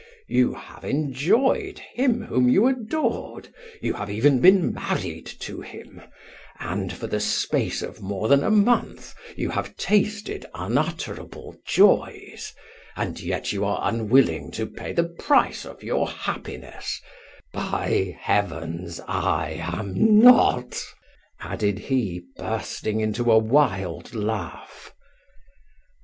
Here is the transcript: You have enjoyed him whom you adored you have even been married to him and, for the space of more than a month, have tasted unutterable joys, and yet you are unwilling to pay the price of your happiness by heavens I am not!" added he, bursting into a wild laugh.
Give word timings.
You 0.29 0.55
have 0.55 0.83
enjoyed 0.83 1.77
him 1.77 2.23
whom 2.23 2.49
you 2.49 2.65
adored 2.65 3.53
you 3.83 3.93
have 3.93 4.09
even 4.09 4.39
been 4.41 4.73
married 4.73 5.27
to 5.41 5.61
him 5.61 6.01
and, 6.59 6.91
for 6.91 7.05
the 7.05 7.19
space 7.19 7.83
of 7.83 8.01
more 8.01 8.27
than 8.27 8.43
a 8.43 8.49
month, 8.49 9.13
have 9.51 9.77
tasted 9.77 10.47
unutterable 10.55 11.55
joys, 11.67 12.51
and 12.95 13.19
yet 13.19 13.53
you 13.53 13.63
are 13.63 13.79
unwilling 13.87 14.49
to 14.53 14.65
pay 14.65 14.91
the 14.91 15.03
price 15.07 15.65
of 15.67 15.83
your 15.83 16.07
happiness 16.09 16.99
by 17.53 18.17
heavens 18.19 18.99
I 19.07 19.51
am 19.61 20.17
not!" 20.19 20.81
added 21.39 21.77
he, 21.77 22.23
bursting 22.37 23.01
into 23.01 23.31
a 23.31 23.37
wild 23.37 24.15
laugh. 24.15 24.95